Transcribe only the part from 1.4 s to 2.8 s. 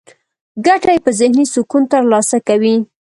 سکون ترلاسه کوي.